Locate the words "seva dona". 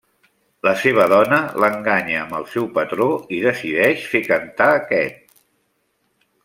0.83-1.37